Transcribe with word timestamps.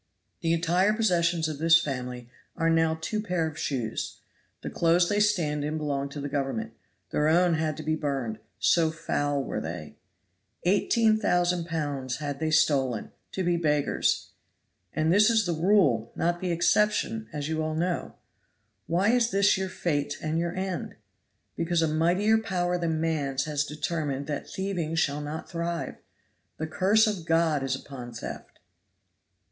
The 0.41 0.51
entire 0.53 0.93
possessions 0.93 1.47
of 1.47 1.59
this 1.59 1.79
family 1.79 2.27
are 2.57 2.71
now 2.71 2.97
two 2.99 3.21
pair 3.21 3.45
of 3.45 3.55
shoes. 3.55 4.17
The 4.63 4.71
clothes 4.71 5.09
they 5.09 5.19
stand 5.19 5.63
in 5.63 5.77
belong 5.77 6.09
to 6.09 6.27
Government; 6.27 6.73
their 7.11 7.27
own 7.27 7.53
had 7.53 7.77
to 7.77 7.83
be 7.83 7.95
burned, 7.95 8.39
so 8.57 8.89
foul 8.89 9.43
were 9.43 9.61
they. 9.61 9.97
Eighteen 10.63 11.19
thousand 11.19 11.65
pounds 11.67 12.15
had 12.17 12.39
they 12.39 12.49
stolen 12.49 13.11
to 13.33 13.43
be 13.43 13.57
beggars; 13.57 14.31
and 14.91 15.13
this 15.13 15.29
is 15.29 15.45
the 15.45 15.53
rule, 15.53 16.11
not 16.15 16.41
the 16.41 16.49
exception, 16.51 17.27
as 17.31 17.47
you 17.47 17.61
all 17.61 17.75
know. 17.75 18.15
Why 18.87 19.09
is 19.09 19.29
this 19.29 19.55
your 19.55 19.69
fate 19.69 20.17
and 20.19 20.39
your 20.39 20.55
end? 20.55 20.95
Because 21.55 21.83
a 21.83 21.87
mightier 21.87 22.39
power 22.39 22.75
than 22.75 22.99
man's 22.99 23.43
has 23.45 23.63
determined 23.63 24.25
that 24.25 24.49
thieving 24.49 24.95
shall 24.95 25.21
not 25.21 25.47
thrive. 25.51 25.97
The 26.57 26.65
curse 26.65 27.05
of 27.05 27.27
God 27.27 27.61
is 27.61 27.75
upon 27.75 28.13
theft!" 28.15 28.57